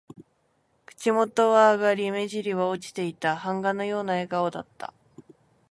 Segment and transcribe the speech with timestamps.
[0.87, 3.35] 口元は上がり、目じりは落ちていた。
[3.35, 4.95] 版画のような笑顔だった。